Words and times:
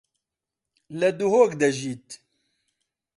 لە 0.99 1.09
دهۆک 1.19 1.51
دەژیت. 1.61 2.07